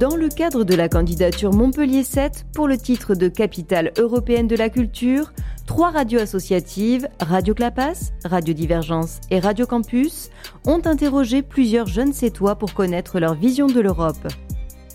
Dans 0.00 0.16
le 0.16 0.28
cadre 0.28 0.64
de 0.64 0.74
la 0.74 0.88
candidature 0.88 1.52
Montpellier 1.52 2.04
7 2.04 2.46
pour 2.54 2.68
le 2.68 2.76
titre 2.78 3.14
de 3.14 3.28
capitale 3.28 3.92
européenne 3.98 4.48
de 4.48 4.56
la 4.56 4.68
culture, 4.68 5.32
trois 5.70 5.92
radios 5.92 6.18
associatives, 6.18 7.08
Radio 7.20 7.54
Clapas, 7.54 8.10
Radio 8.24 8.52
Divergence 8.52 9.20
et 9.30 9.38
Radio 9.38 9.66
Campus, 9.66 10.28
ont 10.66 10.80
interrogé 10.84 11.42
plusieurs 11.42 11.86
jeunes 11.86 12.12
sétois 12.12 12.56
pour 12.56 12.74
connaître 12.74 13.20
leur 13.20 13.34
vision 13.34 13.68
de 13.68 13.78
l'Europe. 13.78 14.26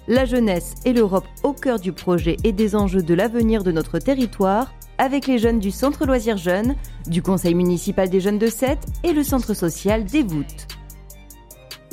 La 0.10 0.26
jeunesse 0.26 0.74
et 0.84 0.92
l'Europe 0.92 1.24
au 1.44 1.54
cœur 1.54 1.80
du 1.80 1.94
projet 1.94 2.36
et 2.44 2.52
des 2.52 2.76
enjeux 2.76 3.02
de 3.02 3.14
l'avenir 3.14 3.64
de 3.64 3.72
notre 3.72 4.00
territoire, 4.00 4.74
avec 4.98 5.28
les 5.28 5.38
jeunes 5.38 5.60
du 5.60 5.72
Centre 5.72 6.06
Loisirs 6.06 6.36
Jeunes, 6.36 6.76
du 7.08 7.22
Conseil 7.22 7.55
municipal 7.55 8.10
des 8.10 8.20
jeunes 8.20 8.38
de 8.38 8.48
Sète 8.48 8.86
et 9.05 9.14
le 9.14 9.24
Centre 9.24 9.54
social 9.54 10.04
des 10.04 10.24
Voûtes. 10.24 10.68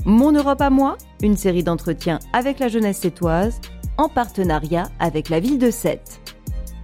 Mon 0.04 0.32
Europe 0.32 0.60
à 0.60 0.70
moi, 0.70 0.98
une 1.22 1.36
série 1.36 1.62
d'entretiens 1.62 2.18
avec 2.32 2.58
la 2.58 2.66
jeunesse 2.66 2.98
sétoise, 2.98 3.60
en 3.96 4.08
partenariat 4.08 4.88
avec 4.98 5.28
la 5.28 5.38
ville 5.38 5.60
de 5.60 5.70
Sète. 5.70 6.20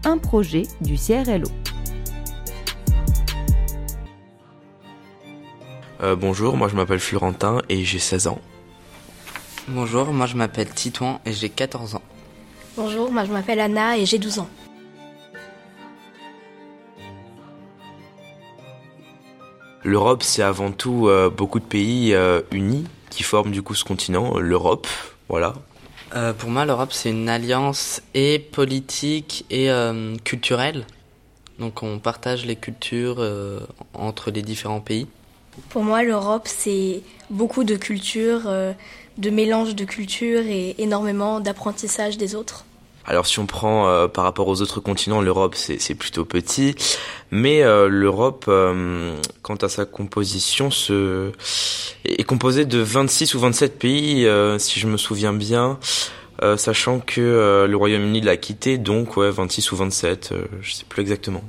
Un 0.05 0.19
projet 0.19 0.63
du 0.81 0.95
CRLO. 0.95 1.49
Euh, 6.01 6.15
bonjour, 6.15 6.57
moi 6.57 6.69
je 6.69 6.77
m'appelle 6.77 7.01
Florentin 7.01 7.61
et 7.69 7.85
j'ai 7.85 7.99
16 7.99 8.29
ans. 8.29 8.41
Bonjour, 9.67 10.07
moi 10.13 10.27
je 10.27 10.37
m'appelle 10.37 10.71
Titouan 10.71 11.21
et 11.27 11.33
j'ai 11.33 11.49
14 11.49 11.97
ans. 11.97 12.03
Bonjour, 12.77 13.11
moi 13.11 13.25
je 13.25 13.33
m'appelle 13.33 13.61
Anna 13.61 13.99
et 13.99 14.07
j'ai 14.07 14.19
12 14.19 14.39
ans. 14.39 14.49
L'Europe, 19.85 20.23
c'est 20.23 20.43
avant 20.43 20.71
tout 20.71 21.09
euh, 21.09 21.31
beaucoup 21.31 21.61
de 21.61 21.65
pays 21.65 22.15
euh, 22.15 22.43
unis 22.53 22.85
qui 23.11 23.23
forment 23.23 23.51
du 23.51 23.63
coup 23.63 23.75
ce 23.75 23.85
continent, 23.85 24.39
l'Europe, 24.39 24.87
voilà. 25.29 25.55
Euh, 26.15 26.33
pour 26.33 26.51
moi, 26.51 26.65
l'Europe, 26.65 26.93
c'est 26.93 27.11
une 27.11 27.29
alliance 27.29 28.01
et 28.15 28.39
politique 28.39 29.45
et 29.51 29.71
euh, 29.71 30.17
culturelle. 30.25 30.87
Donc 31.59 31.83
on 31.83 31.99
partage 31.99 32.47
les 32.47 32.57
cultures 32.57 33.17
euh, 33.19 33.61
entre 33.93 34.31
les 34.31 34.43
différents 34.43 34.81
pays. 34.81 35.07
Pour 35.71 35.83
moi, 35.83 36.03
l'Europe, 36.03 36.47
c'est 36.47 37.03
beaucoup 37.31 37.65
de 37.65 37.77
cultures, 37.77 38.43
euh, 38.47 38.73
de 39.19 39.31
mélange 39.31 39.75
de 39.75 39.85
cultures 39.85 40.47
et 40.47 40.75
énormément 40.79 41.41
d'apprentissage 41.41 42.17
des 42.17 42.35
autres. 42.35 42.65
Alors 43.05 43.27
si 43.27 43.39
on 43.39 43.47
prend 43.47 43.89
euh, 43.89 44.07
par 44.07 44.25
rapport 44.25 44.49
aux 44.49 44.61
autres 44.61 44.81
continents, 44.81 45.23
l'Europe 45.23 45.55
c'est 45.55 45.95
plutôt 45.95 46.27
petit, 46.27 46.75
mais 47.31 47.63
euh, 47.63 47.89
l'Europe, 47.89 48.51
quant 49.43 49.57
à 49.57 49.69
sa 49.69 49.87
composition, 49.87 50.71
se... 50.71 51.33
est 52.05 52.25
composée 52.25 52.67
de 52.67 52.79
26 52.79 53.35
ou 53.35 53.41
27 53.41 53.79
pays, 53.79 54.29
si 54.59 54.79
je 54.79 54.87
me 54.87 54.99
souviens 54.99 55.33
bien, 55.33 55.79
sachant 56.57 57.01
que 57.01 57.67
le 57.67 57.77
Royaume-Uni 57.77 58.21
l'a 58.21 58.37
quitté, 58.37 58.77
donc 58.79 59.17
ouais 59.17 59.31
26 59.31 59.73
ou 59.73 59.77
27, 59.77 60.31
euh, 60.33 60.45
je 60.61 60.75
sais 60.75 60.85
plus 60.87 61.01
exactement. 61.01 61.43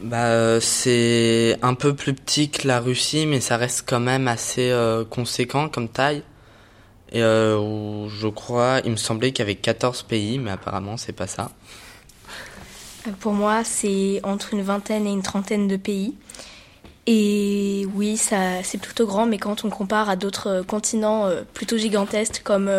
Bah, 0.00 0.26
euh, 0.26 0.60
c'est 0.60 1.56
un 1.62 1.74
peu 1.74 1.94
plus 1.94 2.14
petit 2.14 2.50
que 2.50 2.66
la 2.66 2.80
Russie, 2.80 3.26
mais 3.26 3.40
ça 3.40 3.56
reste 3.56 3.84
quand 3.86 4.00
même 4.00 4.28
assez 4.28 4.70
euh, 4.70 5.04
conséquent 5.04 5.68
comme 5.68 5.88
taille. 5.88 6.22
Et 7.12 7.22
euh, 7.22 8.08
je 8.08 8.28
crois, 8.28 8.80
il 8.84 8.90
me 8.90 8.96
semblait 8.96 9.30
qu'il 9.30 9.44
y 9.44 9.46
avait 9.46 9.54
14 9.54 10.02
pays, 10.02 10.38
mais 10.38 10.50
apparemment 10.50 10.96
c'est 10.96 11.12
pas 11.12 11.28
ça. 11.28 11.50
Pour 13.20 13.34
moi, 13.34 13.62
c'est 13.62 14.20
entre 14.24 14.54
une 14.54 14.62
vingtaine 14.62 15.06
et 15.06 15.12
une 15.12 15.22
trentaine 15.22 15.68
de 15.68 15.76
pays. 15.76 16.14
Et 17.06 17.86
oui, 17.94 18.16
ça, 18.16 18.62
c'est 18.62 18.78
plutôt 18.78 19.06
grand, 19.06 19.26
mais 19.26 19.36
quand 19.36 19.64
on 19.64 19.70
compare 19.70 20.08
à 20.08 20.16
d'autres 20.16 20.62
continents 20.66 21.28
plutôt 21.52 21.76
gigantesques 21.76 22.40
comme 22.42 22.70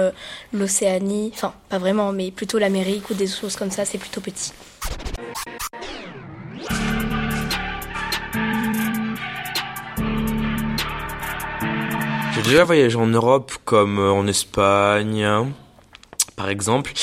l'Océanie, 0.52 1.32
enfin 1.36 1.54
pas 1.70 1.78
vraiment, 1.78 2.12
mais 2.12 2.32
plutôt 2.32 2.58
l'Amérique 2.58 3.08
ou 3.12 3.14
des 3.14 3.28
choses 3.28 3.56
comme 3.56 3.70
ça, 3.70 3.86
c'est 3.86 4.00
plutôt 4.00 4.22
petit. 4.22 4.52
Déjà 12.46 12.64
voyagé 12.64 12.96
en 12.96 13.08
Europe, 13.08 13.54
comme 13.66 14.00
euh, 14.00 14.12
en 14.12 14.28
Espagne, 14.28 15.28
par 16.36 16.50
exemple, 16.50 16.94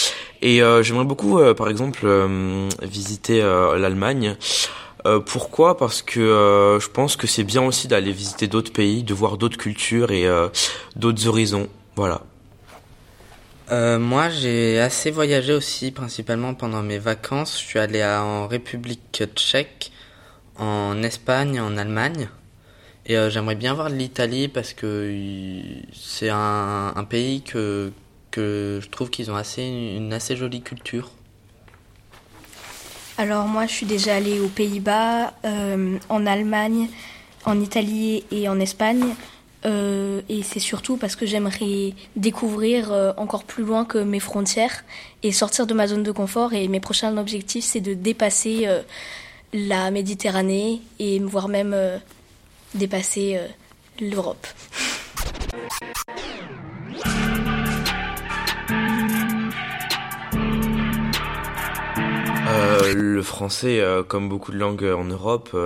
et 0.41 0.63
euh, 0.63 0.83
j'aimerais 0.83 1.05
beaucoup, 1.05 1.39
euh, 1.39 1.55
par 1.55 1.69
exemple, 1.69 2.07
visiter 2.83 3.41
l'Allemagne. 3.41 4.37
Pourquoi? 5.27 5.77
Parce 5.77 6.01
que 6.01 6.79
je 6.81 6.89
pense 6.89 7.17
que 7.17 7.27
c'est 7.27 7.43
bien 7.43 7.63
aussi 7.63 7.89
d'aller 7.89 8.13
visiter 8.13 8.47
d'autres 8.47 8.73
pays, 8.73 9.03
de 9.03 9.15
voir 9.15 9.37
d'autres 9.37 9.59
cultures 9.59 10.13
et 10.13 10.29
d'autres 10.95 11.27
horizons. 11.27 11.69
Voilà. 11.97 12.23
Moi, 13.69 14.29
j'ai 14.29 14.79
assez 14.79 15.11
voyagé 15.11 15.55
aussi, 15.55 15.91
principalement 15.91 16.55
pendant 16.55 16.83
mes 16.83 17.01
vacances. 17.01 17.61
Je 17.61 17.67
suis 17.67 17.79
allé 17.81 18.05
en 18.05 18.47
République 18.47 19.25
tchèque, 19.35 19.91
en 20.57 21.03
Espagne, 21.03 21.61
en 21.61 21.77
Allemagne. 21.77 22.29
Et 23.07 23.17
euh, 23.17 23.31
j'aimerais 23.31 23.57
bien 23.57 23.75
voir 23.75 23.89
l'Italie 23.89 24.49
parce 24.49 24.73
que 24.75 25.13
c'est 25.93 26.31
un, 26.31 27.07
pays 27.09 27.43
que, 27.43 27.93
que 28.31 28.81
je 28.83 28.89
trouve 28.89 29.11
qu'ils 29.11 29.31
ont 29.31 29.37
assez, 29.37 29.63
une 29.65 30.13
assez 30.13 30.37
jolie 30.37 30.63
culture. 30.63 31.11
Alors 33.19 33.47
moi, 33.47 33.67
je 33.67 33.73
suis 33.73 33.87
déjà 33.87 34.17
allée 34.17 34.41
aux 34.41 34.49
Pays-Bas, 34.49 35.35
euh, 35.45 35.99
en 36.09 36.27
Allemagne, 36.27 36.89
en 37.45 37.61
Italie 37.61 38.25
et 38.31 38.49
en 38.49 38.59
Espagne. 38.61 39.15
Euh, 39.65 40.23
et 40.29 40.43
c'est 40.43 40.61
surtout 40.61 40.97
parce 40.97 41.15
que 41.15 41.25
j'aimerais 41.25 41.95
découvrir 42.17 43.15
encore 43.17 43.45
plus 43.45 43.65
loin 43.65 43.85
que 43.85 43.99
mes 43.99 44.19
frontières 44.19 44.85
et 45.23 45.31
sortir 45.31 45.67
de 45.67 45.75
ma 45.75 45.89
zone 45.89 46.05
de 46.05 46.13
confort. 46.13 46.53
Et 46.53 46.69
mes 46.69 46.81
prochains 46.81 47.17
objectifs, 47.19 47.65
c'est 47.65 47.81
de 47.81 47.95
dépasser 47.95 48.67
la 49.53 49.91
Méditerranée 49.91 50.81
et 50.99 51.19
voire 51.19 51.49
même 51.49 51.77
dépasser 52.75 53.37
euh, 53.37 53.47
l'Europe. 54.01 54.47
Euh, 62.49 62.95
le 62.95 63.23
français, 63.23 63.81
euh, 63.81 64.03
comme 64.03 64.29
beaucoup 64.29 64.53
de 64.53 64.59
langues 64.59 64.85
en 64.85 65.05
Europe, 65.05 65.57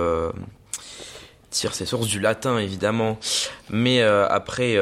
tire 1.49 1.73
ses 1.73 1.85
sources 1.85 2.07
du 2.07 2.19
latin, 2.19 2.57
évidemment. 2.59 3.19
Mais 3.69 4.01
après, 4.01 4.77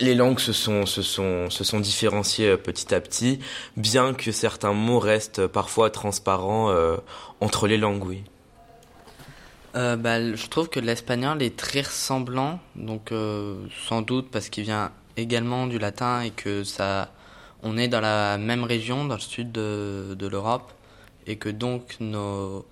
les 0.00 0.14
langues 0.14 0.40
se 0.40 0.52
sont, 0.52 0.86
se 0.86 1.02
sont, 1.02 1.80
différenciées 1.80 2.56
petit 2.56 2.94
à 2.94 3.00
petit, 3.00 3.38
bien 3.76 4.14
que 4.14 4.32
certains 4.32 4.72
mots 4.72 4.98
restent 4.98 5.46
parfois 5.46 5.90
transparents 5.90 6.74
entre 7.40 7.66
les 7.66 7.78
langues, 7.78 8.04
oui. 8.04 8.24
Euh, 9.76 9.96
bah, 9.96 10.34
je 10.34 10.46
trouve 10.46 10.68
que 10.68 10.78
l'espagnol 10.78 11.42
est 11.42 11.56
très 11.56 11.80
ressemblant, 11.82 12.60
donc 12.76 13.10
euh, 13.10 13.56
sans 13.88 14.02
doute 14.02 14.30
parce 14.30 14.48
qu'il 14.48 14.64
vient 14.64 14.92
également 15.16 15.66
du 15.66 15.80
latin 15.80 16.20
et 16.20 16.30
que 16.30 16.62
ça, 16.62 17.10
on 17.64 17.76
est 17.76 17.88
dans 17.88 18.00
la 18.00 18.38
même 18.38 18.62
région, 18.62 19.04
dans 19.04 19.16
le 19.16 19.20
sud 19.20 19.50
de, 19.50 20.28
l'Europe, 20.30 20.70
et 21.26 21.36
que 21.36 21.48
donc 21.48 21.96
nos, 21.98 22.64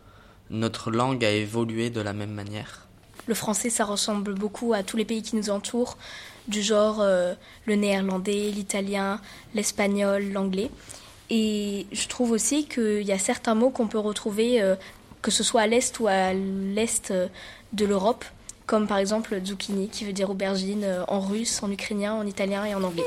notre 0.50 0.92
langue 0.92 1.24
a 1.24 1.30
évolué 1.30 1.90
de 1.90 2.00
la 2.00 2.12
même 2.12 2.32
manière. 2.32 2.86
Le 3.26 3.34
français, 3.34 3.70
ça 3.70 3.84
ressemble 3.84 4.34
beaucoup 4.34 4.72
à 4.72 4.84
tous 4.84 4.96
les 4.96 5.04
pays 5.04 5.22
qui 5.22 5.34
nous 5.34 5.50
entourent, 5.50 5.96
du 6.46 6.62
genre 6.62 7.00
euh, 7.00 7.34
le 7.66 7.74
néerlandais, 7.74 8.50
l'italien, 8.52 9.20
l'espagnol, 9.54 10.30
l'anglais. 10.32 10.70
Et 11.30 11.86
je 11.90 12.06
trouve 12.06 12.30
aussi 12.30 12.66
qu'il 12.66 13.02
y 13.02 13.12
a 13.12 13.18
certains 13.18 13.54
mots 13.54 13.70
qu'on 13.70 13.86
peut 13.86 13.98
retrouver, 13.98 14.60
que 15.22 15.30
ce 15.30 15.44
soit 15.44 15.62
à 15.62 15.66
l'est 15.66 15.98
ou 16.00 16.08
à 16.08 16.34
l'est 16.34 17.10
euh, 17.10 17.28
de 17.72 17.86
l'Europe, 17.86 18.24
comme 18.66 18.86
par 18.86 18.98
exemple 18.98 19.40
zucchini, 19.44 19.88
qui 19.88 20.04
veut 20.04 20.12
dire 20.12 20.30
aubergine 20.30 20.84
euh, 20.84 21.04
en 21.06 21.20
russe, 21.20 21.62
en 21.62 21.70
ukrainien, 21.70 22.14
en 22.14 22.26
italien 22.26 22.64
et 22.64 22.74
en 22.74 22.82
anglais. 22.82 23.04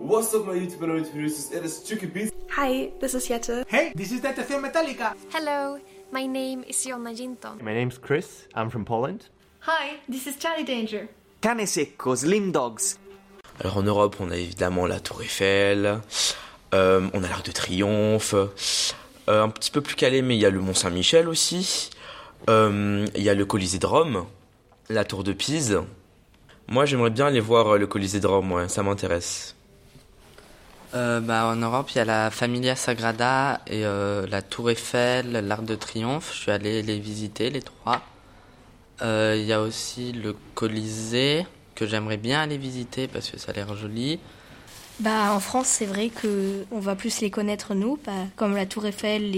What's 0.00 0.34
up, 0.34 0.46
my 0.46 0.54
YouTube 0.54 0.82
and 0.82 0.98
YouTube 0.98 1.12
producers? 1.12 1.52
It 1.52 1.64
is 1.64 1.82
Chucky 1.84 2.06
Beats. 2.06 2.32
Hi, 2.50 2.92
this 3.00 3.14
is 3.14 3.26
Jette. 3.26 3.64
Hey, 3.68 3.92
this 3.94 4.12
is 4.12 4.20
Tentacion 4.20 4.60
Metallica. 4.60 5.14
Hello, 5.32 5.78
my 6.10 6.26
name 6.26 6.64
is 6.68 6.84
Jonna 6.84 7.16
Jinton. 7.16 7.62
My 7.62 7.72
name's 7.72 7.98
Chris. 7.98 8.46
I'm 8.54 8.68
from 8.68 8.84
Poland. 8.84 9.28
Hi, 9.60 10.00
this 10.08 10.26
is 10.26 10.36
Charlie 10.36 10.64
Danger. 10.64 11.08
Cane 11.40 11.66
secco, 11.66 12.16
Slim 12.16 12.52
Dogs. 12.52 12.98
Alors 13.62 13.76
en 13.76 13.82
Europe, 13.82 14.16
on 14.18 14.32
a 14.32 14.36
évidemment 14.36 14.86
la 14.86 14.98
Tour 14.98 15.22
Eiffel, 15.22 16.00
euh, 16.74 17.08
on 17.12 17.22
a 17.22 17.28
l'Arc 17.28 17.46
de 17.46 17.52
Triomphe, 17.52 18.34
euh, 18.34 18.48
un 19.28 19.48
petit 19.50 19.70
peu 19.70 19.80
plus 19.80 19.94
calé, 19.94 20.20
mais 20.20 20.34
il 20.34 20.40
y 20.40 20.46
a 20.46 20.50
le 20.50 20.58
Mont 20.58 20.74
Saint-Michel 20.74 21.28
aussi, 21.28 21.90
euh, 22.50 23.06
il 23.14 23.22
y 23.22 23.30
a 23.30 23.34
le 23.34 23.44
Colisée 23.44 23.78
de 23.78 23.86
Rome, 23.86 24.26
la 24.88 25.04
Tour 25.04 25.22
de 25.22 25.32
Pise. 25.32 25.78
Moi, 26.66 26.86
j'aimerais 26.86 27.10
bien 27.10 27.26
aller 27.26 27.38
voir 27.38 27.78
le 27.78 27.86
Colisée 27.86 28.18
de 28.18 28.26
Rome, 28.26 28.68
ça 28.68 28.82
m'intéresse. 28.82 29.54
Bah, 30.92 31.46
en 31.46 31.56
Europe, 31.56 31.88
il 31.92 31.98
y 31.98 32.00
a 32.00 32.04
la 32.04 32.30
Familia 32.32 32.74
Sagrada 32.74 33.60
et 33.68 33.82
la 33.82 34.42
Tour 34.42 34.70
Eiffel, 34.70 35.30
l'Arc 35.30 35.64
de 35.64 35.76
Triomphe. 35.76 36.32
Je 36.34 36.38
suis 36.40 36.50
allé 36.50 36.82
les 36.82 36.98
visiter, 36.98 37.48
les 37.48 37.62
trois. 37.62 38.02
Il 39.00 39.44
y 39.44 39.52
a 39.52 39.62
aussi 39.62 40.12
le 40.12 40.34
Colisée 40.54 41.46
que 41.74 41.86
j'aimerais 41.86 42.16
bien 42.16 42.40
aller 42.42 42.58
visiter 42.58 43.08
parce 43.08 43.30
que 43.30 43.38
ça 43.38 43.52
a 43.52 43.54
l'air 43.54 43.74
joli. 43.76 44.18
Bah, 45.00 45.32
en 45.32 45.40
France, 45.40 45.66
c'est 45.66 45.86
vrai 45.86 46.10
que 46.10 46.64
on 46.70 46.78
va 46.78 46.94
plus 46.94 47.20
les 47.20 47.30
connaître 47.30 47.74
nous, 47.74 47.98
comme 48.36 48.54
la 48.54 48.66
Tour 48.66 48.86
Eiffel, 48.86 49.32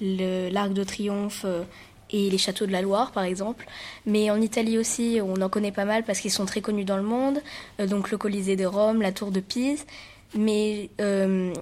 l'Arc 0.00 0.72
de 0.72 0.84
Triomphe 0.84 1.42
euh, 1.44 1.64
et 2.10 2.28
les 2.30 2.38
châteaux 2.38 2.66
de 2.66 2.72
la 2.72 2.82
Loire, 2.82 3.10
par 3.10 3.24
exemple. 3.24 3.66
Mais 4.06 4.30
en 4.30 4.40
Italie 4.40 4.78
aussi, 4.78 5.18
on 5.22 5.40
en 5.40 5.48
connaît 5.48 5.72
pas 5.72 5.86
mal 5.86 6.04
parce 6.04 6.20
qu'ils 6.20 6.30
sont 6.30 6.46
très 6.46 6.60
connus 6.60 6.84
dans 6.84 6.98
le 6.98 7.02
monde. 7.02 7.42
Euh, 7.80 7.86
donc 7.86 8.10
le 8.10 8.18
Colisée 8.18 8.54
de 8.54 8.66
Rome, 8.66 9.02
la 9.02 9.12
Tour 9.12 9.32
de 9.32 9.40
Pise. 9.40 9.86
Mais 10.34 10.90
euh, 11.00 11.52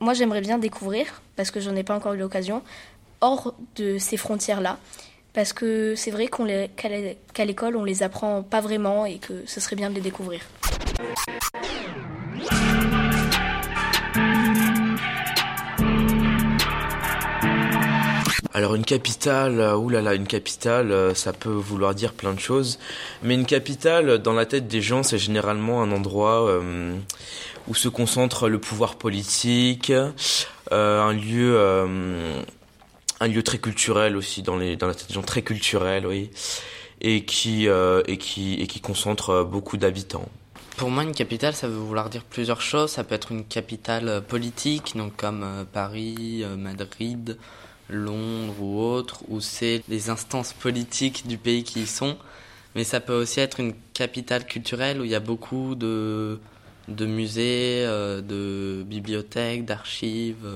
moi, 0.00 0.14
j'aimerais 0.14 0.40
bien 0.40 0.58
découvrir, 0.58 1.22
parce 1.36 1.50
que 1.50 1.60
j'en 1.60 1.74
ai 1.76 1.82
pas 1.82 1.94
encore 1.94 2.14
eu 2.14 2.18
l'occasion, 2.18 2.62
hors 3.20 3.54
de 3.76 3.98
ces 3.98 4.16
frontières-là. 4.16 4.78
Parce 5.32 5.52
que 5.52 5.94
c'est 5.94 6.10
vrai 6.10 6.26
qu'on 6.26 6.44
les- 6.44 6.68
qu'à 6.76 6.88
l'é- 6.88 7.18
qu'à 7.34 7.44
l'école, 7.44 7.76
on 7.76 7.84
les 7.84 8.02
apprend 8.02 8.42
pas 8.42 8.60
vraiment 8.60 9.06
et 9.06 9.18
que 9.18 9.44
ce 9.46 9.60
serait 9.60 9.76
bien 9.76 9.90
de 9.90 9.94
les 9.94 10.00
découvrir. 10.00 10.40
Alors 18.52 18.74
une 18.74 18.84
capitale, 18.84 19.60
euh, 19.60 19.76
oulala, 19.76 20.14
une 20.14 20.26
capitale, 20.26 20.90
euh, 20.90 21.14
ça 21.14 21.32
peut 21.32 21.48
vouloir 21.48 21.94
dire 21.94 22.12
plein 22.12 22.32
de 22.34 22.40
choses. 22.40 22.78
Mais 23.22 23.34
une 23.34 23.46
capitale, 23.46 24.18
dans 24.18 24.32
la 24.32 24.44
tête 24.44 24.66
des 24.66 24.82
gens, 24.82 25.02
c'est 25.02 25.18
généralement 25.18 25.82
un 25.82 25.92
endroit 25.92 26.46
euh, 26.48 26.94
où 27.68 27.74
se 27.74 27.88
concentre 27.88 28.48
le 28.48 28.58
pouvoir 28.58 28.96
politique, 28.96 29.90
euh, 29.90 31.00
un 31.00 31.12
lieu, 31.12 31.54
euh, 31.56 32.42
un 33.20 33.28
lieu 33.28 33.42
très 33.42 33.58
culturel 33.58 34.16
aussi 34.16 34.42
dans 34.42 34.56
la 34.56 34.74
gens, 35.10 35.22
très 35.22 35.42
culturel, 35.42 36.06
oui, 36.06 36.30
et 37.02 37.24
qui, 37.24 37.68
euh, 37.68 38.02
concentre 38.82 39.30
euh, 39.30 39.44
beaucoup 39.44 39.76
d'habitants. 39.76 40.28
Pour 40.78 40.90
moi, 40.90 41.02
une 41.02 41.14
capitale, 41.14 41.54
ça 41.54 41.68
veut 41.68 41.76
vouloir 41.76 42.08
dire 42.08 42.24
plusieurs 42.24 42.62
choses. 42.62 42.92
Ça 42.92 43.04
peut 43.04 43.14
être 43.14 43.32
une 43.32 43.44
capitale 43.44 44.08
euh, 44.08 44.20
politique, 44.22 44.96
donc 44.96 45.16
comme 45.16 45.66
Paris, 45.72 46.44
Madrid, 46.56 47.36
Londres 47.90 48.54
ou 48.60 48.80
autre, 48.80 49.20
où 49.28 49.40
c'est 49.40 49.82
les 49.88 50.08
instances 50.08 50.54
politiques 50.54 51.26
du 51.26 51.36
pays 51.36 51.62
qui 51.62 51.82
y 51.82 51.86
sont. 51.86 52.16
Mais 52.74 52.84
ça 52.84 53.00
peut 53.00 53.14
aussi 53.14 53.40
être 53.40 53.60
une 53.60 53.74
capitale 53.92 54.46
culturelle 54.46 55.00
où 55.00 55.04
il 55.04 55.10
y 55.10 55.14
a 55.14 55.20
beaucoup 55.20 55.74
de, 55.74 56.38
musées, 56.88 57.84
de 57.84 58.84
bibliothèques, 58.86 59.64
d'archives. 59.64 60.46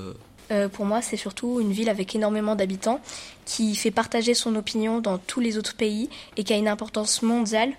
Euh. 0.51 0.69
Pour 0.69 0.85
moi, 0.85 1.01
c'est 1.01 1.17
surtout 1.17 1.59
une 1.59 1.71
ville 1.71 1.89
avec 1.89 2.15
énormément 2.15 2.55
d'habitants 2.55 2.99
qui 3.45 3.75
fait 3.75 3.91
partager 3.91 4.33
son 4.33 4.55
opinion 4.55 4.99
dans 4.99 5.17
tous 5.17 5.39
les 5.39 5.57
autres 5.57 5.75
pays 5.75 6.09
et 6.37 6.43
qui 6.43 6.53
a 6.53 6.57
une 6.57 6.67
importance 6.67 7.21
mondiale. 7.21 7.71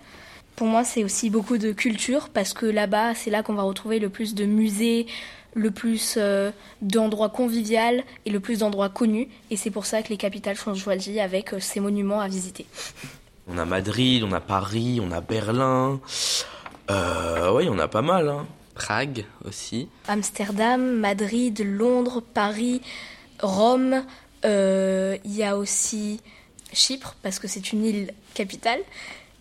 Pour 0.57 0.67
moi, 0.67 0.85
c'est 0.85 1.05
aussi 1.05 1.31
beaucoup 1.31 1.59
de 1.59 1.73
culture 1.73 2.29
parce 2.31 2.55
que 2.55 2.67
là-bas, 2.67 3.15
c'est 3.15 3.31
là 3.31 3.43
qu'on 3.43 3.55
va 3.55 3.63
retrouver 3.63 3.99
le 3.99 4.09
plus 4.09 4.35
de 4.35 4.47
musées, 4.47 5.07
le 5.55 5.71
plus 5.71 6.15
euh, 6.17 6.51
d'endroits 6.83 7.29
conviviaux 7.29 8.03
et 8.25 8.31
le 8.31 8.41
plus 8.41 8.59
d'endroits 8.61 8.89
connus. 8.89 9.29
Et 9.51 9.57
c'est 9.57 9.71
pour 9.71 9.87
ça 9.87 10.03
que 10.03 10.09
les 10.09 10.17
capitales 10.17 10.57
sont 10.57 10.75
choisies 10.75 11.21
avec 11.21 11.53
euh, 11.53 11.61
ces 11.61 11.81
monuments 11.81 12.21
à 12.21 12.29
visiter. 12.29 12.67
On 13.49 13.59
a 13.59 13.65
Madrid, 13.65 14.25
on 14.25 14.33
a 14.33 14.41
Paris, 14.41 15.01
on 15.03 15.13
a 15.13 15.21
Berlin. 15.21 16.01
Oui, 16.89 17.69
on 17.71 17.79
a 17.79 17.89
pas 17.89 18.03
mal. 18.03 18.29
Hein. 18.29 18.47
Prague 18.77 19.25
aussi. 19.45 19.89
Amsterdam, 20.07 20.99
Madrid, 21.01 21.59
Londres, 21.65 22.23
Paris, 22.35 22.83
Rome. 23.41 24.05
Euh, 24.45 25.17
Il 25.25 25.35
y 25.35 25.43
a 25.43 25.57
aussi 25.57 26.21
Chypre 26.73 27.17
parce 27.23 27.39
que 27.39 27.49
c'est 27.49 27.73
une 27.73 27.85
île 27.85 28.15
capitale. 28.35 28.81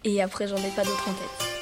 Et 0.05 0.21
après, 0.21 0.47
j'en 0.47 0.57
ai 0.57 0.71
pas 0.75 0.83
d'autres 0.83 1.09
en 1.09 1.13
tête. 1.13 1.54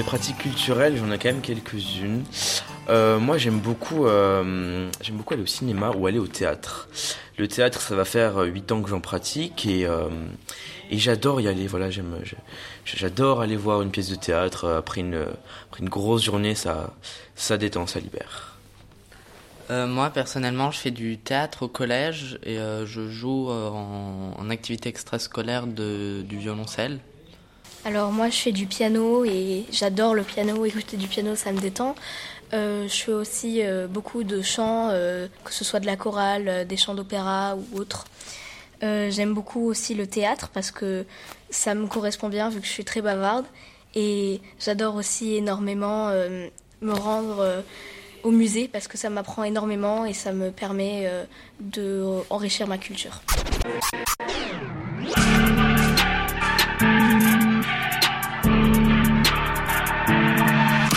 Mes 0.00 0.06
pratiques 0.06 0.38
culturelles, 0.38 0.96
j'en 0.96 1.12
ai 1.12 1.18
quand 1.18 1.28
même 1.28 1.42
quelques-unes. 1.42 2.24
Euh, 2.88 3.18
moi, 3.18 3.36
j'aime 3.36 3.60
beaucoup, 3.60 4.06
euh, 4.06 4.88
beaucoup 5.12 5.34
aller 5.34 5.42
au 5.42 5.46
cinéma 5.46 5.90
ou 5.90 6.06
aller 6.06 6.18
au 6.18 6.26
théâtre. 6.26 6.88
Le 7.36 7.46
théâtre, 7.46 7.82
ça 7.82 7.94
va 7.94 8.06
faire 8.06 8.38
8 8.38 8.72
ans 8.72 8.80
que 8.80 8.88
j'en 8.88 9.02
pratique 9.02 9.66
et, 9.66 9.84
euh, 9.84 10.08
et 10.90 10.96
j'adore 10.96 11.42
y 11.42 11.48
aller. 11.48 11.66
Voilà, 11.66 11.90
j'adore 12.86 13.42
aller 13.42 13.56
voir 13.56 13.82
une 13.82 13.90
pièce 13.90 14.08
de 14.08 14.14
théâtre 14.14 14.66
après 14.70 15.02
une, 15.02 15.26
après 15.68 15.82
une 15.82 15.90
grosse 15.90 16.24
journée. 16.24 16.54
Ça, 16.54 16.94
ça 17.34 17.58
détend, 17.58 17.86
ça 17.86 18.00
libère. 18.00 18.56
Moi, 19.68 20.08
personnellement, 20.08 20.70
je 20.70 20.78
fais 20.78 20.90
du 20.90 21.18
théâtre 21.18 21.64
au 21.64 21.68
collège 21.68 22.38
et 22.42 22.56
je 22.56 23.06
joue 23.06 23.50
en, 23.50 24.34
en 24.38 24.48
activité 24.48 24.88
extrascolaire 24.88 25.66
de, 25.66 26.22
du 26.22 26.38
violoncelle. 26.38 27.00
Alors 27.84 28.12
moi, 28.12 28.28
je 28.28 28.36
fais 28.36 28.52
du 28.52 28.66
piano 28.66 29.24
et 29.24 29.64
j'adore 29.72 30.14
le 30.14 30.22
piano. 30.22 30.64
Écouter 30.64 30.96
du 30.96 31.08
piano, 31.08 31.34
ça 31.34 31.52
me 31.52 31.60
détend. 31.60 31.94
Euh, 32.52 32.86
je 32.88 32.94
fais 33.02 33.12
aussi 33.12 33.62
euh, 33.62 33.86
beaucoup 33.86 34.22
de 34.24 34.42
chants, 34.42 34.88
euh, 34.90 35.28
que 35.44 35.52
ce 35.52 35.64
soit 35.64 35.80
de 35.80 35.86
la 35.86 35.96
chorale, 35.96 36.48
euh, 36.48 36.64
des 36.64 36.76
chants 36.76 36.94
d'opéra 36.94 37.56
ou 37.56 37.78
autre. 37.78 38.04
Euh, 38.82 39.10
J'aime 39.10 39.34
beaucoup 39.34 39.66
aussi 39.66 39.94
le 39.94 40.06
théâtre 40.06 40.50
parce 40.52 40.70
que 40.70 41.04
ça 41.48 41.74
me 41.74 41.86
correspond 41.86 42.28
bien 42.28 42.48
vu 42.50 42.60
que 42.60 42.66
je 42.66 42.72
suis 42.72 42.84
très 42.84 43.00
bavarde. 43.02 43.46
Et 43.94 44.40
j'adore 44.60 44.94
aussi 44.94 45.34
énormément 45.34 46.10
me 46.80 46.92
rendre 46.92 47.64
au 48.22 48.30
musée 48.30 48.68
parce 48.68 48.86
que 48.86 48.96
ça 48.96 49.10
m'apprend 49.10 49.42
énormément 49.42 50.04
et 50.04 50.12
ça 50.12 50.32
me 50.32 50.50
permet 50.50 51.06
euh, 51.06 51.24
de 51.58 52.04
ma 52.66 52.78
culture. 52.78 53.20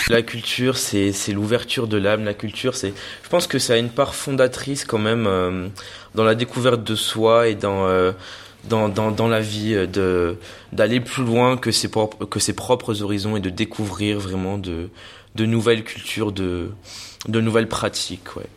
La 0.10 0.22
culture, 0.22 0.78
c'est 0.78 1.14
l'ouverture 1.32 1.88
de 1.88 1.98
l'âme. 1.98 2.24
La 2.26 2.34
culture, 2.34 2.76
c'est, 2.76 2.94
je 3.24 3.30
pense 3.30 3.48
que 3.48 3.60
ça 3.60 3.74
a 3.74 3.78
une 3.78 3.90
part 3.90 4.16
fondatrice 4.16 4.86
quand 4.86 4.98
même 4.98 5.26
euh, 5.28 5.68
dans 6.16 6.24
la 6.24 6.36
découverte 6.36 6.84
de 6.84 6.96
soi 6.96 7.48
et 7.48 7.56
dans 7.56 7.88
euh, 7.88 8.12
la 8.70 9.40
vie 9.40 9.74
euh, 9.74 9.88
de 9.88 10.38
d'aller 10.72 11.00
plus 11.00 11.24
loin 11.24 11.58
que 11.58 11.72
ses 11.72 11.88
propres 12.54 13.02
horizons 13.02 13.38
et 13.38 13.40
de 13.40 13.50
découvrir 13.50 14.20
vraiment 14.20 14.58
de 14.58 14.90
nouvelles 15.38 15.84
cultures, 15.84 16.32
de 16.32 16.72
nouvelles 17.28 17.70
pratiques. 17.70 18.36
Ouais. 18.36 18.48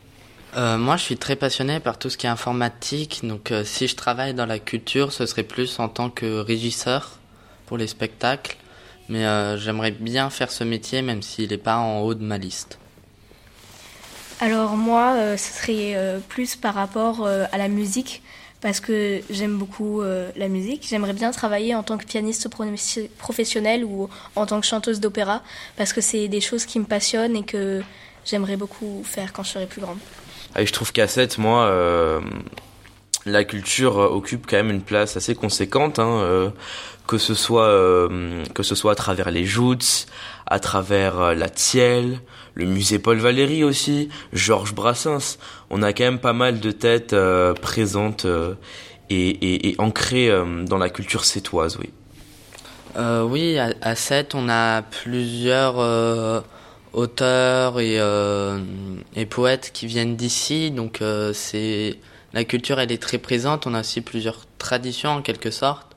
Moi, 0.78 0.96
je 0.96 1.02
suis 1.02 1.18
très 1.18 1.36
passionné 1.36 1.80
par 1.80 1.98
tout 1.98 2.08
ce 2.08 2.16
qui 2.16 2.26
est 2.26 2.30
informatique, 2.30 3.20
donc 3.22 3.52
si 3.64 3.88
je 3.88 3.94
travaille 3.94 4.32
dans 4.32 4.46
la 4.46 4.58
culture, 4.58 5.12
ce 5.12 5.26
serait 5.26 5.42
plus 5.42 5.78
en 5.78 5.88
tant 5.90 6.08
que 6.08 6.40
régisseur 6.40 7.18
pour 7.66 7.76
les 7.76 7.86
spectacles. 7.86 8.56
Mais 9.08 9.24
euh, 9.24 9.56
j'aimerais 9.56 9.92
bien 9.92 10.30
faire 10.30 10.50
ce 10.50 10.64
métier, 10.64 11.02
même 11.02 11.22
s'il 11.22 11.50
n'est 11.50 11.58
pas 11.58 11.76
en 11.76 12.00
haut 12.00 12.14
de 12.14 12.24
ma 12.24 12.38
liste. 12.38 12.78
Alors 14.40 14.76
moi, 14.76 15.14
euh, 15.16 15.36
ce 15.36 15.52
serait 15.52 15.94
euh, 15.94 16.18
plus 16.28 16.56
par 16.56 16.74
rapport 16.74 17.24
euh, 17.24 17.44
à 17.52 17.58
la 17.58 17.68
musique, 17.68 18.22
parce 18.60 18.80
que 18.80 19.20
j'aime 19.30 19.56
beaucoup 19.56 20.02
euh, 20.02 20.30
la 20.36 20.48
musique. 20.48 20.86
J'aimerais 20.88 21.12
bien 21.14 21.30
travailler 21.30 21.74
en 21.74 21.82
tant 21.82 21.96
que 21.96 22.04
pianiste 22.04 22.48
pro- 22.48 22.64
professionnelle 23.18 23.84
ou 23.84 24.08
en 24.34 24.44
tant 24.46 24.60
que 24.60 24.66
chanteuse 24.66 25.00
d'opéra, 25.00 25.42
parce 25.76 25.92
que 25.92 26.00
c'est 26.00 26.28
des 26.28 26.40
choses 26.40 26.66
qui 26.66 26.78
me 26.80 26.84
passionnent 26.84 27.36
et 27.36 27.44
que 27.44 27.82
j'aimerais 28.24 28.56
beaucoup 28.56 29.02
faire 29.04 29.32
quand 29.32 29.42
je 29.44 29.50
serai 29.50 29.66
plus 29.66 29.80
grande. 29.80 29.98
Ah, 30.54 30.62
et 30.62 30.66
je 30.66 30.72
trouve 30.72 30.92
qu'à 30.92 31.06
7, 31.08 31.38
moi, 31.38 31.64
euh, 31.66 32.20
la 33.26 33.44
culture 33.44 33.98
euh, 33.98 34.08
occupe 34.08 34.46
quand 34.48 34.56
même 34.56 34.70
une 34.70 34.82
place 34.82 35.16
assez 35.16 35.34
conséquente, 35.34 35.98
hein, 35.98 36.20
euh, 36.22 36.50
que 37.06 37.18
ce 37.18 37.34
soit 37.34 37.66
euh, 37.66 38.44
que 38.54 38.62
ce 38.62 38.74
soit 38.74 38.92
à 38.92 38.94
travers 38.94 39.30
les 39.30 39.44
joutes, 39.44 40.06
à 40.46 40.58
travers 40.58 41.34
la 41.34 41.48
Tielle, 41.48 42.20
le 42.54 42.64
musée 42.64 42.98
Paul 42.98 43.18
Valéry 43.18 43.64
aussi, 43.64 44.08
Georges 44.32 44.74
Brassens. 44.74 45.38
On 45.70 45.82
a 45.82 45.92
quand 45.92 46.04
même 46.04 46.20
pas 46.20 46.32
mal 46.32 46.60
de 46.60 46.70
têtes 46.70 47.14
présentes 47.60 48.26
et, 49.10 49.74
ancré 49.78 50.30
dans 50.64 50.78
la 50.78 50.88
culture 50.88 51.24
sétoise, 51.24 51.78
oui. 51.78 51.90
oui, 52.96 53.58
à, 53.58 53.72
à 53.82 53.94
Sète, 53.94 54.34
on 54.34 54.48
a 54.48 54.82
plusieurs 54.82 56.44
auteurs 56.92 57.78
et, 57.78 58.00
et, 59.16 59.26
poètes 59.26 59.70
qui 59.72 59.86
viennent 59.86 60.16
d'ici, 60.16 60.72
donc 60.72 61.02
c'est 61.34 61.98
la 62.32 62.44
culture 62.44 62.80
elle 62.80 62.92
est 62.92 63.02
très 63.02 63.18
présente. 63.18 63.66
On 63.66 63.74
a 63.74 63.80
aussi 63.80 64.00
plusieurs 64.00 64.46
traditions 64.58 65.10
en 65.10 65.22
quelque 65.22 65.50
sorte. 65.50 65.96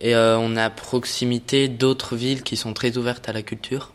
Et 0.00 0.14
euh, 0.14 0.38
on 0.38 0.56
a 0.56 0.64
à 0.64 0.70
proximité 0.70 1.68
d'autres 1.68 2.14
villes 2.14 2.42
qui 2.42 2.56
sont 2.56 2.72
très 2.72 2.96
ouvertes 2.96 3.28
à 3.28 3.32
la 3.32 3.42
culture. 3.42 3.90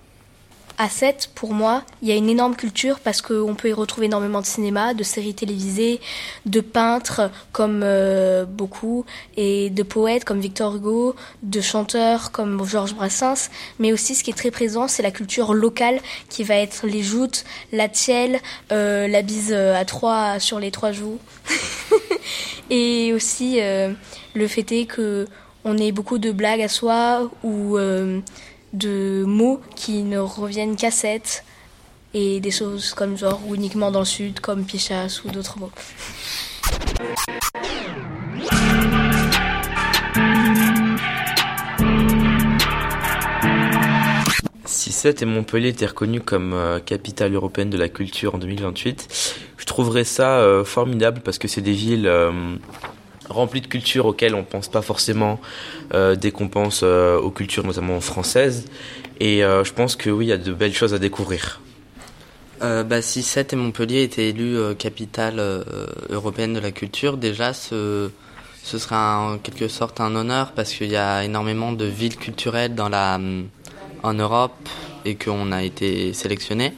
À 0.79 0.89
Sète, 0.89 1.29
pour 1.35 1.53
moi, 1.53 1.83
il 2.01 2.09
y 2.09 2.11
a 2.11 2.15
une 2.15 2.29
énorme 2.29 2.55
culture 2.55 2.99
parce 2.99 3.21
qu'on 3.21 3.53
peut 3.53 3.69
y 3.69 3.73
retrouver 3.73 4.07
énormément 4.07 4.41
de 4.41 4.45
cinéma, 4.45 4.95
de 4.95 5.03
séries 5.03 5.35
télévisées, 5.35 6.01
de 6.47 6.61
peintres 6.61 7.29
comme 7.51 7.81
euh, 7.83 8.45
beaucoup, 8.45 9.05
et 9.37 9.69
de 9.69 9.83
poètes 9.83 10.25
comme 10.25 10.39
Victor 10.39 10.75
Hugo, 10.75 11.15
de 11.43 11.61
chanteurs 11.61 12.31
comme 12.31 12.65
Georges 12.65 12.95
Brassens. 12.95 13.49
Mais 13.77 13.93
aussi, 13.93 14.15
ce 14.15 14.23
qui 14.23 14.31
est 14.31 14.35
très 14.35 14.49
présent, 14.49 14.87
c'est 14.87 15.03
la 15.03 15.11
culture 15.11 15.53
locale 15.53 15.99
qui 16.29 16.43
va 16.43 16.55
être 16.55 16.87
les 16.87 17.03
joutes, 17.03 17.45
la 17.71 17.87
tielle, 17.87 18.39
euh, 18.71 19.07
la 19.07 19.21
bise 19.21 19.53
à 19.53 19.85
trois 19.85 20.39
sur 20.39 20.59
les 20.59 20.71
trois 20.71 20.91
joues, 20.91 21.19
et 22.71 23.13
aussi 23.13 23.59
le 23.59 24.47
fait 24.47 24.71
est 24.71 24.85
que 24.85 25.27
on 25.65 25.77
ait 25.77 25.91
beaucoup 25.91 26.17
de 26.17 26.31
blagues 26.31 26.61
à 26.61 26.67
soi 26.67 27.29
ou 27.43 27.77
euh, 27.77 28.19
de 28.73 29.23
mots 29.25 29.61
qui 29.75 30.03
ne 30.03 30.17
reviennent 30.17 30.75
qu'à 30.75 30.91
7 30.91 31.43
et 32.13 32.39
des 32.39 32.51
choses 32.51 32.93
comme 32.93 33.17
genre 33.17 33.39
ou 33.47 33.55
uniquement 33.55 33.91
dans 33.91 33.99
le 33.99 34.05
sud 34.05 34.39
comme 34.39 34.65
pichas 34.65 35.21
ou 35.25 35.31
d'autres 35.31 35.59
mots. 35.59 35.71
Si 44.65 44.91
7 44.91 45.21
et 45.21 45.25
Montpellier 45.25 45.69
étaient 45.69 45.85
reconnus 45.85 46.21
comme 46.25 46.53
euh, 46.53 46.79
capitale 46.79 47.33
européenne 47.33 47.69
de 47.69 47.77
la 47.77 47.89
culture 47.89 48.35
en 48.35 48.37
2028, 48.37 49.45
je 49.57 49.65
trouverais 49.65 50.03
ça 50.03 50.39
euh, 50.39 50.63
formidable 50.63 51.21
parce 51.23 51.37
que 51.37 51.47
c'est 51.47 51.61
des 51.61 51.73
villes 51.73 52.07
rempli 53.29 53.61
de 53.61 53.67
cultures 53.67 54.05
auxquelles 54.05 54.35
on 54.35 54.43
pense 54.43 54.67
pas 54.67 54.81
forcément 54.81 55.39
euh, 55.93 56.15
dès 56.15 56.31
qu'on 56.31 56.47
pense 56.47 56.81
euh, 56.83 57.17
aux 57.17 57.31
cultures 57.31 57.65
notamment 57.65 57.99
françaises. 58.01 58.65
Et 59.19 59.43
euh, 59.43 59.63
je 59.63 59.73
pense 59.73 59.95
que 59.95 60.09
oui, 60.09 60.25
il 60.25 60.29
y 60.29 60.33
a 60.33 60.37
de 60.37 60.53
belles 60.53 60.73
choses 60.73 60.93
à 60.93 60.99
découvrir. 60.99 61.61
bah, 62.61 63.01
si 63.01 63.23
Sète 63.23 63.53
et 63.53 63.55
Montpellier 63.55 64.03
étaient 64.03 64.29
élus 64.29 64.57
capitale 64.77 65.41
européenne 66.09 66.53
de 66.53 66.59
la 66.59 66.71
culture, 66.71 67.17
déjà 67.17 67.53
ce, 67.53 68.09
ce 68.63 68.77
serait 68.77 68.95
en 68.95 69.37
quelque 69.37 69.67
sorte 69.67 69.99
un 69.99 70.15
honneur 70.15 70.53
parce 70.53 70.71
qu'il 70.73 70.89
y 70.89 70.95
a 70.95 71.23
énormément 71.23 71.73
de 71.73 71.85
villes 71.85 72.15
culturelles 72.15 72.73
dans 72.73 72.89
la, 72.89 73.19
en 74.03 74.13
Europe 74.13 74.69
et 75.05 75.15
qu'on 75.15 75.51
a 75.51 75.63
été 75.63 76.13
sélectionné. 76.13 76.73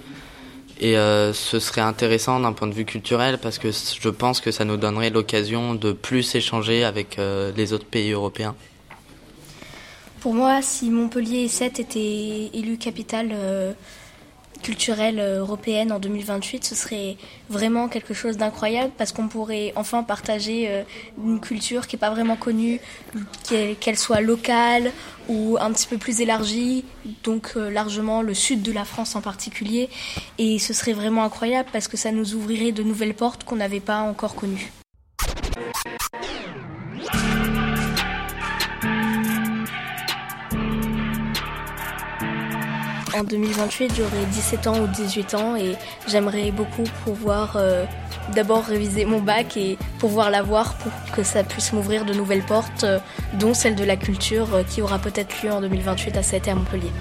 Et 0.80 0.98
euh, 0.98 1.32
ce 1.32 1.60
serait 1.60 1.82
intéressant 1.82 2.40
d'un 2.40 2.52
point 2.52 2.68
de 2.68 2.74
vue 2.74 2.86
culturel 2.86 3.38
parce 3.38 3.60
que 3.60 3.70
je 3.72 4.10
pense 4.10 4.42
que 4.42 4.52
ça 4.52 4.66
nous 4.66 4.78
donnerait 4.78 5.10
l'occasion 5.10 5.74
de 5.74 5.94
plus 5.94 6.36
échanger 6.36 6.84
avec 6.84 7.18
euh, 7.18 7.52
les 7.56 7.72
autres 7.72 7.86
pays 7.86 8.12
européens. 8.12 8.56
Pour 10.20 10.34
moi, 10.34 10.62
si 10.62 10.90
Montpellier 10.90 11.44
et 11.44 11.48
Sète 11.48 11.80
étaient 11.80 12.50
élus 12.54 12.78
capitale 12.78 13.30
euh, 13.32 13.74
culturelle 14.66 15.20
européenne 15.20 15.92
en 15.92 16.00
2028, 16.00 16.66
ce 16.66 16.74
serait 16.74 17.18
vraiment 17.50 17.88
quelque 17.88 18.16
chose 18.16 18.36
d'incroyable 18.36 18.92
parce 18.98 19.12
qu'on 19.12 19.28
pourrait 19.28 19.72
enfin 19.76 20.02
partager 20.02 20.84
une 21.24 21.40
culture 21.40 21.86
qui 21.86 21.96
n'est 21.96 22.00
pas 22.00 22.10
vraiment 22.10 22.36
connue, 22.36 22.80
qu'elle 23.80 23.98
soit 23.98 24.22
locale 24.22 24.92
ou 25.30 25.58
un 25.62 25.72
petit 25.72 25.86
peu 25.86 26.00
plus 26.00 26.20
élargie, 26.22 26.84
donc 27.24 27.54
largement 27.56 28.24
le 28.24 28.34
sud 28.34 28.64
de 28.64 28.72
la 28.72 28.86
France 28.86 29.16
en 29.16 29.22
particulier. 29.22 29.88
Et 30.40 30.58
ce 30.58 30.74
serait 30.74 30.94
vraiment 30.94 31.24
incroyable 31.24 31.70
parce 31.72 31.88
que 31.88 31.96
ça 31.96 32.12
nous 32.12 32.34
ouvrirait 32.34 32.72
de 32.72 32.82
nouvelles 32.82 33.14
portes 33.14 33.44
qu'on 33.44 33.58
n'avait 33.58 33.80
pas 33.80 34.00
encore 34.00 34.34
connues. 34.34 34.72
En 43.18 43.24
2028, 43.24 43.94
j'aurai 43.96 44.26
17 44.32 44.68
ans 44.68 44.80
ou 44.82 44.88
18 44.88 45.36
ans 45.36 45.56
et 45.56 45.76
j'aimerais 46.06 46.52
beaucoup 46.52 46.84
pouvoir 47.06 47.56
euh, 47.56 47.86
d'abord 48.34 48.66
réviser 48.66 49.06
mon 49.06 49.22
bac 49.22 49.56
et 49.56 49.78
pouvoir 50.00 50.30
l'avoir 50.30 50.76
pour 50.76 50.92
que 51.16 51.24
ça 51.24 51.46
puisse 51.46 51.72
m'ouvrir 51.72 52.04
de 52.04 52.14
nouvelles 52.14 52.44
portes, 52.44 52.84
euh, 52.84 53.00
dont 53.40 53.54
celle 53.54 53.76
de 53.76 53.86
la 53.86 53.96
culture 53.96 54.54
euh, 54.54 54.64
qui 54.64 54.82
aura 54.82 55.00
peut-être 55.00 55.42
lieu 55.44 55.52
en 55.52 55.62
2028 55.62 56.18
à 56.18 56.24
7 56.24 56.48
et 56.48 56.52
à 56.52 56.56
Montpellier. 56.56 56.92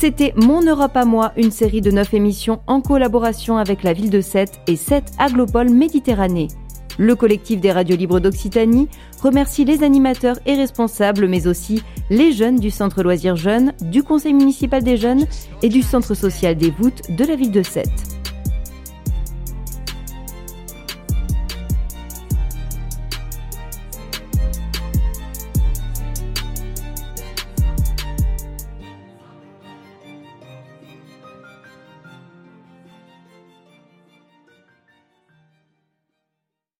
C'était 0.00 0.32
Mon 0.34 0.62
Europe 0.62 0.96
à 0.96 1.04
moi, 1.04 1.34
une 1.36 1.50
série 1.50 1.82
de 1.82 1.90
9 1.90 2.14
émissions 2.14 2.62
en 2.66 2.80
collaboration 2.80 3.58
avec 3.58 3.82
la 3.82 3.92
ville 3.92 4.08
de 4.08 4.22
Sète 4.22 4.58
et 4.66 4.76
Sète 4.76 5.12
Aglopole 5.18 5.68
Méditerranée. 5.68 6.48
Le 6.96 7.14
collectif 7.14 7.60
des 7.60 7.70
radios 7.70 7.98
libres 7.98 8.18
d'Occitanie 8.18 8.88
remercie 9.22 9.66
les 9.66 9.82
animateurs 9.82 10.38
et 10.46 10.54
responsables, 10.54 11.28
mais 11.28 11.46
aussi 11.46 11.82
les 12.08 12.32
jeunes 12.32 12.58
du 12.58 12.70
Centre 12.70 13.02
Loisirs 13.02 13.36
Jeunes, 13.36 13.74
du 13.82 14.02
Conseil 14.02 14.32
municipal 14.32 14.82
des 14.82 14.96
jeunes 14.96 15.26
et 15.62 15.68
du 15.68 15.82
Centre 15.82 16.14
social 16.14 16.56
des 16.56 16.70
voûtes 16.70 17.14
de 17.14 17.24
la 17.26 17.36
ville 17.36 17.50
de 17.50 17.62
Sète. 17.62 18.19